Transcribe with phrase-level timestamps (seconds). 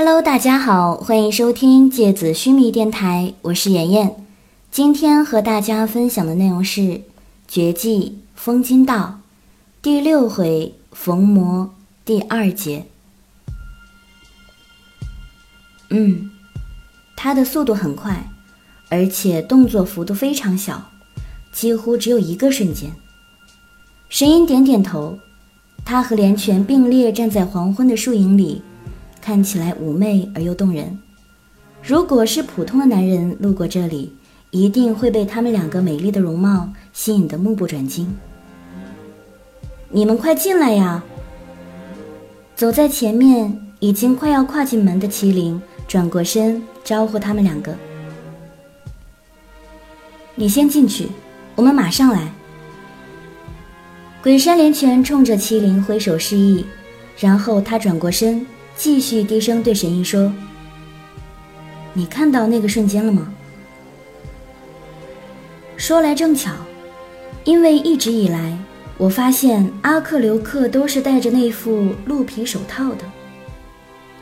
[0.00, 4.14] Hello，大家好，欢迎收听芥子须弥电台，我是妍妍。
[4.70, 6.80] 今天和大家分享的内容是
[7.48, 9.18] 《绝技风金道》
[9.82, 11.74] 第六回逢魔
[12.04, 12.86] 第二节。
[15.90, 16.30] 嗯，
[17.16, 18.30] 他的速度很快，
[18.90, 20.80] 而且动作幅度非常小，
[21.52, 22.92] 几乎只有一个瞬间。
[24.08, 25.18] 神音点点头，
[25.84, 28.62] 他和连泉并列站在黄昏的树影里。
[29.20, 30.98] 看起来妩媚而又动人。
[31.82, 34.12] 如果是普通的男人路过这里，
[34.50, 38.16] 一定会被他们两个美丽的容貌吸引得目不转睛。
[39.90, 41.02] 你们快进来呀！
[42.54, 47.74] 走在前面，已经快要跨进门的麒麟转过身招呼他们两个
[50.34, 51.08] ：“你先进去，
[51.54, 52.32] 我们马上来。”
[54.20, 56.66] 鬼山连拳冲着麒麟挥手示意，
[57.18, 58.44] 然后他转过身。
[58.78, 60.32] 继续低声对神医说
[61.92, 63.34] ：“你看到那个瞬间了吗？”
[65.76, 66.52] 说来正巧，
[67.42, 68.56] 因为一直以来
[68.96, 73.04] 我发现阿克留克都是戴着那副鹿皮手套的，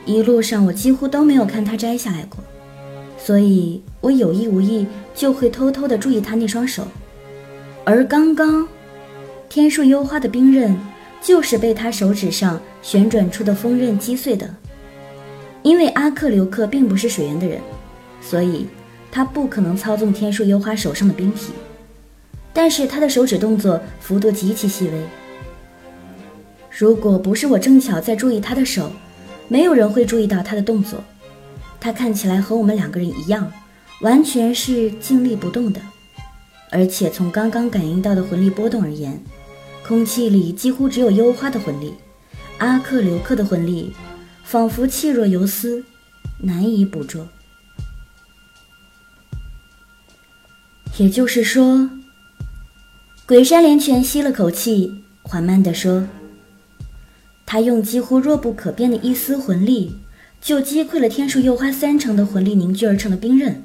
[0.06, 2.42] 一路上我几乎都没有看他摘下来过，
[3.18, 6.88] 所以我有意无意就会偷偷的注意他那双手，
[7.84, 8.66] 而刚刚
[9.50, 10.74] 天树幽花的冰刃。
[11.26, 14.48] 就是被他手指上旋转出的锋刃击碎的。
[15.64, 17.60] 因为阿克留克并不是水源的人，
[18.20, 18.68] 所以
[19.10, 21.52] 他不可能操纵天树幽花手上的冰体。
[22.52, 25.02] 但是他的手指动作幅度极其细微。
[26.70, 28.92] 如果不是我正巧在注意他的手，
[29.48, 31.02] 没有人会注意到他的动作。
[31.80, 33.52] 他看起来和我们两个人一样，
[34.00, 35.80] 完全是静立不动的。
[36.70, 39.20] 而且从刚刚感应到的魂力波动而言。
[39.86, 41.94] 空气里几乎只有幽花的魂力，
[42.58, 43.94] 阿克留克的魂力
[44.42, 45.84] 仿佛气若游丝，
[46.40, 47.28] 难以捕捉。
[50.96, 51.88] 也就是说，
[53.26, 56.08] 鬼山连泉吸了口气，缓慢地说
[57.46, 59.94] ：“他用几乎弱不可辨的一丝魂力，
[60.40, 63.64] 就击溃了天树幽花三成的魂力凝聚而成的冰刃。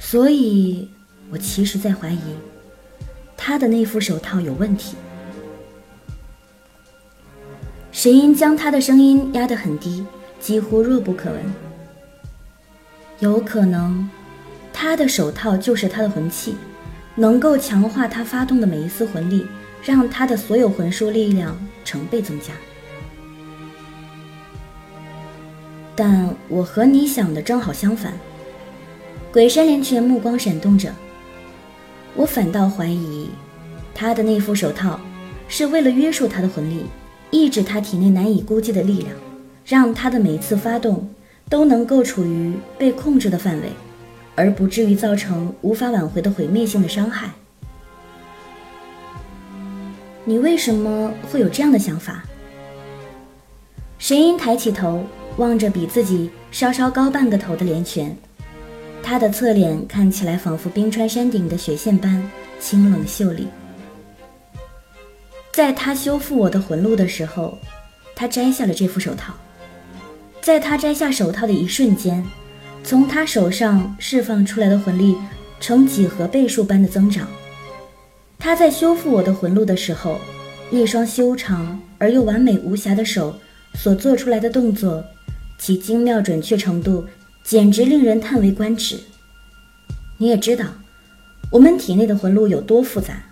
[0.00, 0.88] 所以，
[1.28, 2.20] 我其实在怀疑。”
[3.36, 4.96] 他的那副手套有问题。
[7.92, 10.04] 神音将他的声音压得很低，
[10.38, 11.40] 几乎弱不可闻。
[13.20, 14.08] 有可能，
[14.72, 16.56] 他的手套就是他的魂器，
[17.14, 19.46] 能够强化他发动的每一丝魂力，
[19.82, 22.52] 让他的所有魂术力量成倍增加。
[25.94, 28.12] 但我和你想的正好相反。
[29.32, 30.92] 鬼山连泉目光闪动着。
[32.16, 33.28] 我反倒怀疑，
[33.94, 34.98] 他的那副手套
[35.48, 36.86] 是为了约束他的魂力，
[37.30, 39.14] 抑制他体内难以估计的力量，
[39.66, 41.08] 让他的每一次发动
[41.50, 43.68] 都能够处于被控制的范围，
[44.34, 47.30] 而不至于造成无法挽回的毁灭性的伤害。
[50.24, 52.24] 你为什么会有这样的想法？
[53.98, 55.04] 神音抬起头，
[55.36, 58.16] 望着比自己稍稍高半个头的连泉。
[59.08, 62.20] 他的侧脸看起来仿佛冰川山顶的雪线般
[62.58, 63.46] 清冷秀丽。
[65.52, 67.56] 在他修复我的魂路的时候，
[68.16, 69.32] 他摘下了这副手套。
[70.40, 72.20] 在他摘下手套的一瞬间，
[72.82, 75.16] 从他手上释放出来的魂力
[75.60, 77.28] 呈几何倍数般的增长。
[78.40, 80.18] 他在修复我的魂路的时候，
[80.68, 83.32] 那双修长而又完美无瑕的手
[83.74, 85.04] 所做出来的动作，
[85.60, 87.04] 其精妙准确程度。
[87.46, 88.98] 简直令人叹为观止。
[90.18, 90.66] 你也知道，
[91.52, 93.22] 我们体内的魂路有多复杂，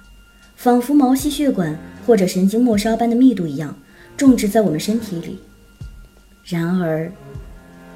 [0.54, 1.76] 仿佛毛细血管
[2.06, 3.76] 或者神经末梢般的密度一样
[4.16, 5.41] 种植在我们身体里。
[6.44, 7.10] 然而，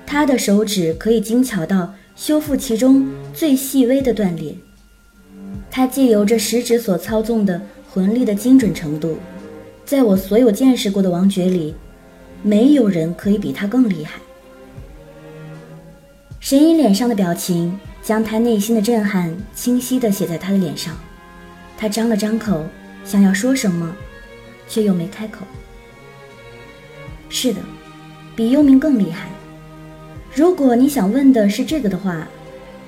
[0.05, 4.57] 他的手指可以精巧到修复其中最细微的断裂。
[5.71, 9.19] 他借由着食指所操纵的魂力的精准程度，
[9.85, 11.77] 在我所有见识过的王爵里，
[12.43, 14.21] 没有人可以比他更厉害。
[16.41, 20.97] 神医脸上的表情，将他内心的震撼清晰地写在他的脸上。
[21.77, 22.65] 他张了张口，
[23.05, 23.95] 想要说什么，
[24.69, 25.45] 却又没开口。
[27.29, 27.61] 是的，
[28.37, 29.29] 比幽冥更厉害。
[30.33, 32.27] 如果你想问的是这个的话，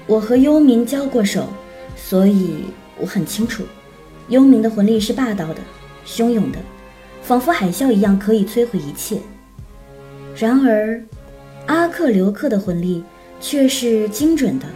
[0.06, 1.48] 我和幽冥交过手，
[1.96, 2.66] 所以
[2.98, 3.64] 我很清楚，
[4.28, 5.60] 幽冥的魂力是霸道的、
[6.06, 6.58] 汹涌的，
[7.20, 9.18] 仿佛海啸一样可以摧毁一切。
[10.36, 11.02] 然而，
[11.66, 13.02] 阿克留克的魂力。
[13.40, 14.66] 却是精准的，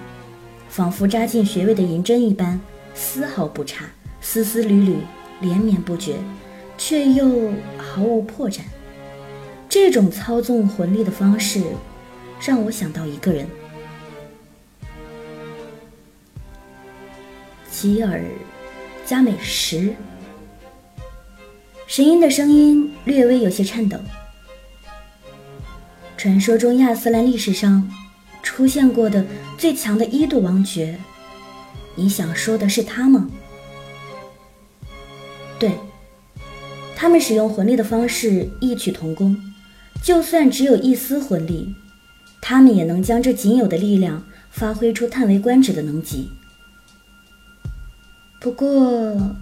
[0.68, 2.58] 仿佛扎进穴位的银针一般，
[2.94, 3.84] 丝毫不差，
[4.20, 4.96] 丝丝缕缕，
[5.40, 6.16] 连绵不绝，
[6.78, 8.60] 却又毫无破绽。
[9.68, 11.62] 这种操纵魂力的方式，
[12.40, 13.46] 让我想到一个人——
[17.70, 18.22] 吉尔
[19.04, 19.94] 加美什。
[21.86, 23.98] 神鹰的声音略微有些颤抖。
[26.16, 27.86] 传说中亚斯兰历史上
[28.44, 29.24] 出现过的
[29.58, 30.96] 最强的一度王爵，
[31.96, 33.28] 你想说的是他吗？
[35.58, 35.72] 对，
[36.94, 39.36] 他们使用魂力的方式异曲同工，
[40.02, 41.74] 就算只有一丝魂力，
[42.40, 46.28] 他们也能将这仅有的力量发挥出叹为观止的能级。
[48.38, 49.34] 不过，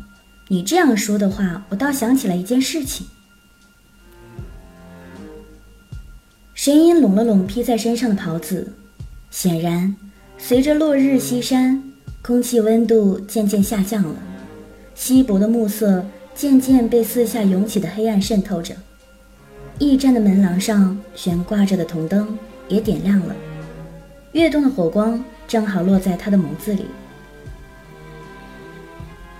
[0.48, 3.06] 你这样说的话，我倒想起来一件事情。
[6.54, 8.72] 神鹰拢了拢披在身上的袍子，
[9.32, 9.96] 显然，
[10.36, 11.82] 随着落日西山，
[12.20, 14.14] 空气温度渐渐下降了。
[14.94, 18.74] 稀薄的暮色渐渐被四下涌起的黑暗渗透着，
[19.78, 22.38] 驿站的门廊上悬挂着的铜灯
[22.68, 23.34] 也点亮了，
[24.32, 26.84] 跃动的火光正好落在他的眸子里。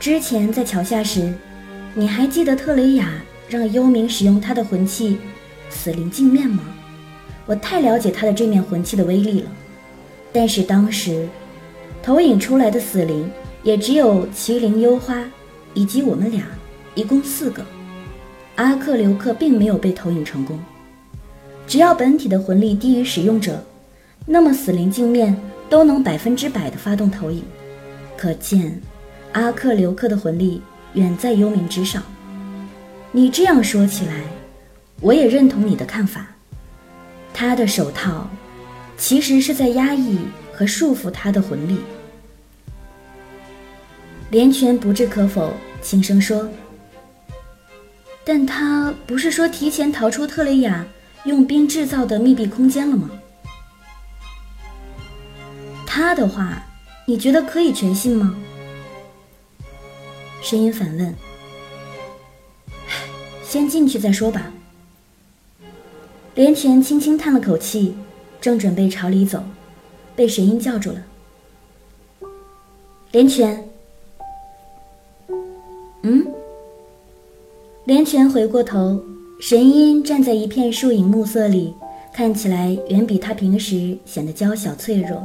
[0.00, 1.34] 之前在桥下时，
[1.94, 3.12] 你还记得特雷雅
[3.46, 5.18] 让幽冥使用他的魂器
[5.68, 6.64] 死灵镜面吗？
[7.44, 9.50] 我太了解他的这面魂器的威力了，
[10.32, 11.28] 但是当时
[12.02, 13.30] 投影出来的死灵
[13.62, 15.22] 也只有麒麟幽花。
[15.74, 16.44] 以及我们俩，
[16.94, 17.64] 一共四个。
[18.56, 20.58] 阿克留克并没有被投影成功。
[21.66, 23.64] 只要本体的魂力低于使用者，
[24.26, 25.34] 那么死灵镜面
[25.70, 27.42] 都能百分之百的发动投影。
[28.18, 28.82] 可见，
[29.32, 30.60] 阿克留克的魂力
[30.92, 32.02] 远在幽冥之上。
[33.10, 34.24] 你这样说起来，
[35.00, 36.26] 我也认同你的看法。
[37.32, 38.28] 他的手套，
[39.02, 40.16] 其实是在压抑
[40.52, 41.80] 和束缚他的魂力。
[44.30, 45.52] 连泉不置可否，
[45.82, 46.48] 轻声说
[48.24, 50.86] ：“但他不是说提前逃出特雷雅
[51.24, 53.10] 用冰制造的密闭空间了吗？
[55.84, 56.62] 他的话，
[57.04, 58.36] 你觉得可以全信吗？”
[60.40, 61.12] 声音反问
[63.42, 64.52] ：“先进去再说吧。”
[66.36, 67.96] 连泉轻轻叹了口气，
[68.42, 69.40] 正准备朝里走，
[70.16, 71.02] 被神音叫住了。
[73.12, 73.64] 连泉。
[76.02, 76.26] 嗯，
[77.84, 79.00] 连泉回过头，
[79.40, 81.72] 神鹰站在一片树影暮色里，
[82.12, 85.24] 看起来远比他平时显得娇小脆弱。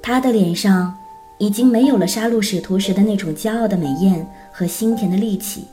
[0.00, 0.94] 他的脸上
[1.38, 5.64] 已经没有了杀戮使徒时的那种骄傲的美艳和心田的戾气，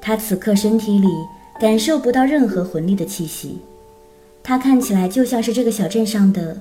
[0.00, 1.06] 他此刻身体里
[1.60, 3.60] 感受不到任何魂力的气息，
[4.42, 6.56] 他看起来就像是这个小镇上的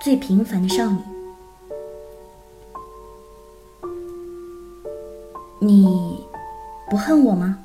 [0.00, 0.98] 最平凡的少女。
[5.60, 6.18] 你
[6.88, 7.58] 不恨我吗？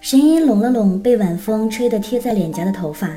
[0.00, 3.10] 神医拢了拢被晚风吹得贴在脸颊的头发，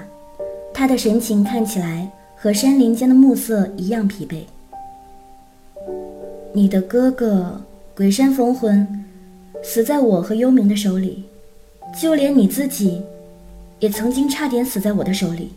[0.73, 4.43] 他的神情看起来和山林间的暮色一样疲惫。
[6.51, 7.61] 你的哥哥
[7.95, 9.05] 鬼山逢魂
[9.63, 11.23] 死在我和幽冥的手里，
[11.97, 13.01] 就连你自己
[13.81, 15.51] 也曾经差点死在我的手里。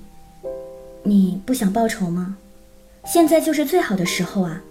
[1.02, 2.36] 你不想报仇吗？
[3.04, 4.62] 现在就是最好的时候啊！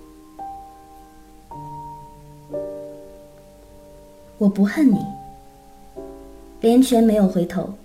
[4.39, 4.97] 我不恨你。
[6.61, 7.75] 连泉没有回头，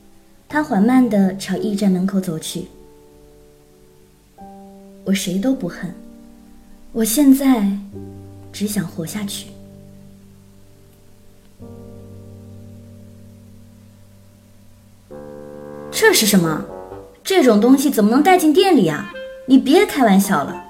[0.48, 2.68] 他缓慢地朝驿站门口走去。
[5.04, 5.92] 我谁都不恨，
[6.92, 7.70] 我现在
[8.50, 9.48] 只想活下去。
[16.00, 16.64] 这是什么？
[17.24, 19.12] 这种东西怎么能带进店里啊？
[19.46, 20.64] 你别开玩笑了。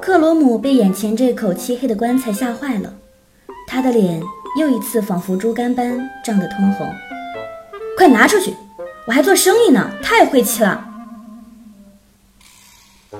[0.00, 2.94] 克罗姆被眼前这口漆黑的棺材吓坏了。
[3.66, 4.22] 他的脸
[4.58, 6.90] 又一次仿佛猪肝般涨得通红，
[7.98, 8.54] 快拿出去！
[9.06, 10.82] 我还做生意呢，太晦气了！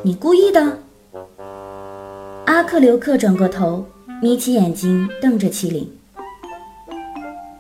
[0.01, 0.79] 你故意的？
[2.47, 3.85] 阿克留克转过头，
[4.23, 5.95] 眯起眼睛瞪着麒麟。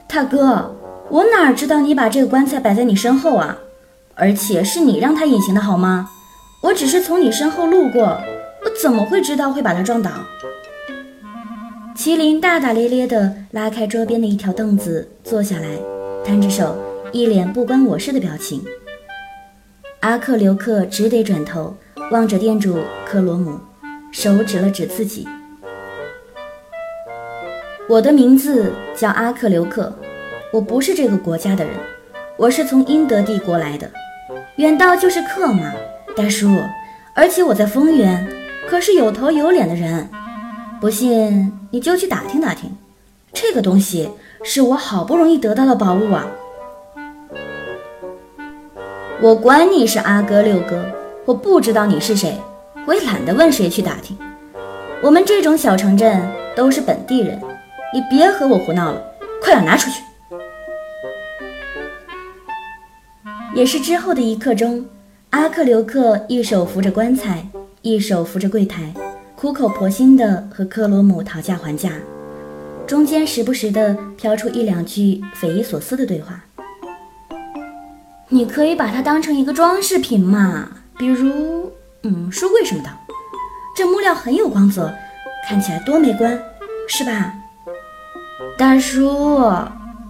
[0.09, 0.75] 大哥，
[1.15, 3.57] 我哪知道你把这个棺材摆在你身后啊？
[4.17, 6.11] 而且是你让他隐形的好吗？
[6.61, 8.21] 我只是从你身后路过，
[8.65, 10.11] 我怎么会知道会把他撞倒？
[11.97, 15.79] 麒麟大大咧咧地拉开桌边的一条凳子，坐下来，
[16.27, 16.77] 摊着手，
[17.13, 18.61] 一脸不关我事的表情。
[20.01, 21.77] 阿克留克只得转头
[22.11, 23.61] 望着店主克罗姆，
[24.11, 25.29] 手指了指自己
[27.89, 29.97] ：“我的名字叫阿克留克，
[30.55, 31.75] 我不是这个国家的人，
[32.37, 33.91] 我是从英德帝国来的，
[34.55, 35.73] 远道就是客嘛，
[36.17, 36.49] 大叔。
[37.13, 38.25] 而且我在丰原，
[38.69, 40.09] 可是有头有脸的人。”
[40.81, 42.71] 不信，你就去打听打听，
[43.33, 44.09] 这个东西
[44.45, 46.25] 是我好不容易得到的宝物啊！
[49.21, 50.85] 我管你是阿哥六哥，
[51.25, 52.41] 我不知道你是谁，
[52.87, 54.17] 我也懒得问谁去打听。
[55.03, 56.23] 我们这种小城镇
[56.55, 57.41] 都是本地人，
[57.93, 59.03] 你别和我胡闹了，
[59.43, 60.01] 快点拿出去！
[63.55, 64.85] 也是之后的一刻钟，
[65.31, 67.47] 阿克留克一手扶着棺材，
[67.83, 68.93] 一手扶着柜台，
[69.37, 71.93] 苦口婆心地和克罗姆讨价还价，
[72.85, 76.45] 中间时不时地飘出一两句匪夷所思的对话。
[78.29, 80.69] 你可以把它当成一个装饰品嘛，
[80.99, 81.71] 比如，
[82.03, 82.91] 嗯，书柜什么的。
[83.77, 84.93] 这木料很有光泽，
[85.49, 86.37] 看起来多美观，
[86.89, 87.33] 是吧？
[88.59, 89.49] 大叔，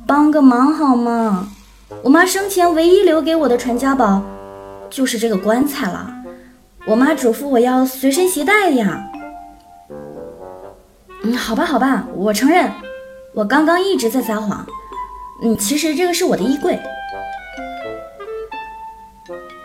[0.07, 1.51] 帮个忙好吗？
[2.03, 4.23] 我妈生前唯一留给我的传家宝，
[4.91, 6.13] 就是这个棺材了。
[6.87, 9.11] 我妈嘱咐我要随身携带的呀。
[11.23, 12.71] 嗯，好吧，好吧，我承认，
[13.33, 14.67] 我刚刚一直在撒谎。
[15.43, 16.79] 嗯，其实这个是我的衣柜。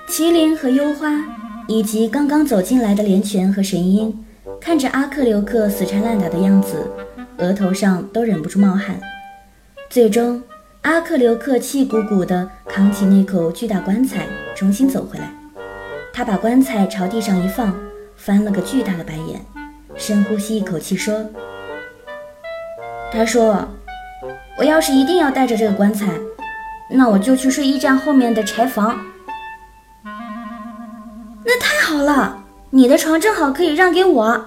[0.07, 1.23] 麒麟和幽花，
[1.67, 4.25] 以及刚刚走进来的连泉和神鹰，
[4.59, 6.89] 看着阿克留克死缠烂打的样子，
[7.37, 8.99] 额头上都忍不住冒汗。
[9.89, 10.41] 最终，
[10.83, 15.29] 阿克留克气鼓鼓地扛起那口巨大棺材，重新走回来。
[16.13, 17.75] 他把棺材朝地上一放，
[18.15, 19.41] 翻了个巨大的白眼，
[19.97, 21.25] 深呼吸一口气说
[23.11, 23.67] ：“他说，
[24.57, 26.17] 我要是一定要带着这个棺材，
[26.89, 28.97] 那我就去睡驿站后面的柴房。”
[31.45, 34.45] 那太好了，你的床正好可以让给我。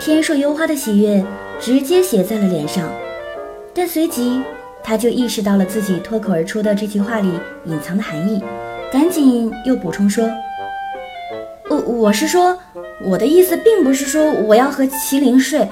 [0.00, 1.24] 天硕幽花的喜悦
[1.60, 2.88] 直接写在了脸上，
[3.72, 4.42] 但随即
[4.82, 7.30] 他就意识到了自己脱口而出的这句话里
[7.66, 8.42] 隐藏的含义，
[8.92, 10.28] 赶紧又补充说
[11.70, 12.58] ：“我我是说，
[13.04, 15.68] 我的意思并不是说我要和麒麟睡，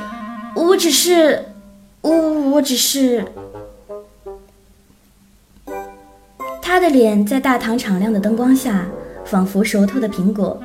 [0.55, 1.45] 我只是，
[2.00, 2.11] 我
[2.50, 3.25] 我只是。”
[6.62, 8.87] 他的脸在大堂敞亮的灯光下，
[9.25, 10.61] 仿佛熟透的苹果。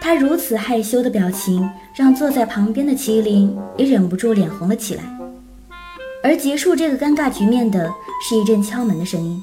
[0.00, 5.19] 他如此害羞的表情，让坐在旁边的麒麟也忍不住脸红了起来。
[6.22, 7.90] 而结束这个尴尬局面的
[8.22, 9.42] 是一阵敲门的声音，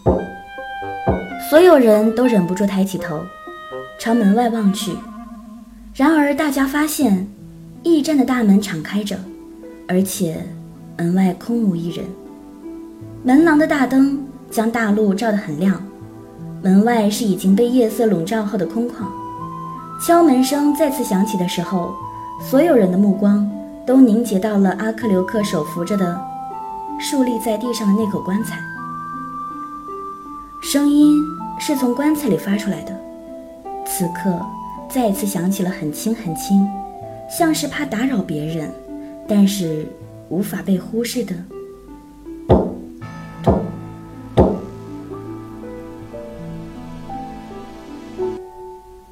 [1.50, 3.20] 所有人都忍不住抬起头，
[4.00, 4.92] 朝门外望去。
[5.96, 7.28] 然而大家发现，
[7.84, 9.18] 驿站的大门敞开着，
[9.88, 10.46] 而且
[10.98, 12.06] 门外空无一人。
[13.24, 14.24] 门廊的大灯。
[14.50, 15.76] 将大路照得很亮，
[16.64, 18.94] 门外是已经被夜色笼罩后的空旷。
[20.02, 21.94] 敲门声再次响起的时候，
[22.42, 23.46] 所有人的目光
[23.86, 26.18] 都凝结到了阿克留克手扶着的、
[27.00, 28.60] 竖立在地上的那口棺材。
[30.62, 31.24] 声音
[31.60, 33.00] 是从棺材里发出来的，
[33.86, 34.40] 此刻
[34.90, 36.68] 再一次响起了很轻很轻，
[37.30, 38.70] 像是怕打扰别人，
[39.28, 39.88] 但是
[40.30, 41.36] 无法被忽视的。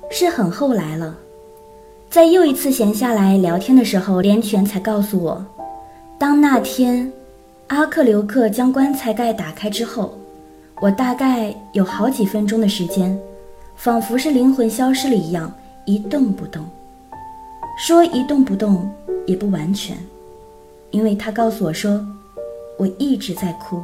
[0.10, 1.16] 是很后来了，
[2.10, 5.46] 在又一次闲下来聊天的时候，连泉才告诉我，
[6.18, 7.12] 当那天
[7.68, 10.16] 阿克留克将棺材盖打开之后，
[10.80, 13.18] 我大概有好几分钟的时间，
[13.76, 15.52] 仿佛是灵魂消失了一样，
[15.86, 16.64] 一动不动。
[17.78, 18.90] 说一动不动
[19.26, 19.98] 也不完全，
[20.92, 22.06] 因为他告诉我说，
[22.78, 23.82] 我一直在哭，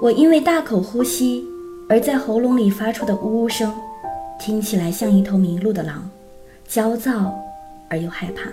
[0.00, 1.44] 我因为大口呼吸。
[1.88, 3.70] 而在喉咙里发出的呜呜声，
[4.40, 6.08] 听起来像一头迷路的狼，
[6.66, 7.30] 焦躁
[7.90, 8.48] 而又害怕。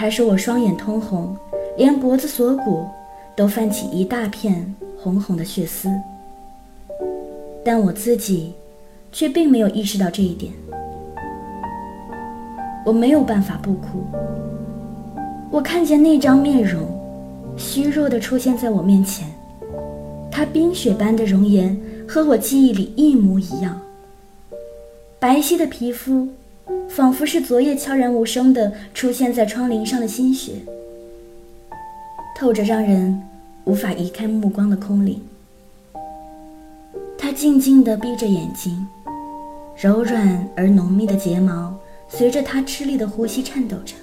[0.00, 1.36] 他说我双眼通红，
[1.76, 2.86] 连脖子锁骨
[3.36, 5.90] 都泛起一大片红红的血丝，
[7.62, 8.54] 但我自己
[9.12, 10.54] 却并没有意识到这一点。
[12.86, 14.02] 我没有办法不哭。
[15.50, 16.80] 我看见那张面容，
[17.58, 19.28] 虚弱地出现在我面前，
[20.32, 21.78] 他冰雪般的容颜。
[22.08, 23.78] 和我记忆里一模一样，
[25.18, 26.26] 白皙的皮肤，
[26.88, 30.54] 仿佛是昨夜悄然无声的出现在窗棂上的新雪，
[32.36, 33.22] 透着让人
[33.64, 35.22] 无法移开目光的空灵。
[37.16, 38.86] 他静静地闭着眼睛，
[39.76, 41.74] 柔软而浓密的睫毛
[42.08, 43.94] 随着他吃力的呼吸颤抖着。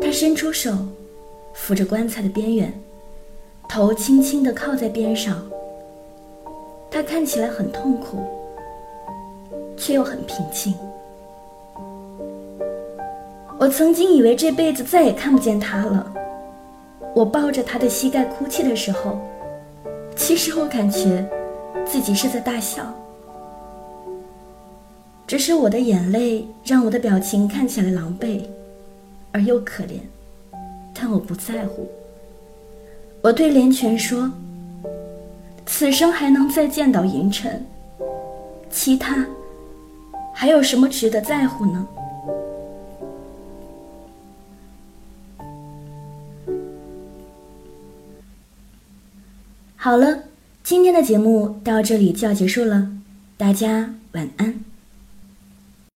[0.00, 0.76] 他伸出手，
[1.54, 2.72] 扶着棺材的边缘，
[3.68, 5.42] 头轻轻地靠在边上。
[6.90, 8.18] 他看起来很痛苦，
[9.76, 10.74] 却又很平静。
[13.58, 16.14] 我曾经以为这辈子再也看不见他了。
[17.12, 19.18] 我抱着他的膝盖哭泣的时候，
[20.14, 21.28] 其实我感觉
[21.84, 22.84] 自己是在大笑，
[25.26, 28.42] 只是我的眼泪让我的表情看起来狼狈，
[29.32, 29.98] 而又可怜，
[30.94, 31.88] 但我不在乎。
[33.20, 34.30] 我对连泉说
[35.66, 37.66] ：“此生还能再见到银尘，
[38.70, 39.26] 其他
[40.32, 41.84] 还有什么值得在乎呢？”
[49.80, 50.24] 好了，
[50.64, 52.90] 今天的节目到这里就要结束了，
[53.36, 54.67] 大家晚安。